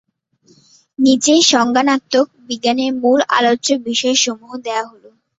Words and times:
নিচে 0.99 1.33
সংজ্ঞানাত্মক 1.51 2.27
বিজ্ঞানের 2.47 2.91
মূল 3.01 3.19
আলোচ্য 3.37 3.67
বিষয়সমূহ 3.87 4.51
দেয়া 4.65 4.83
হলো। 4.85 5.09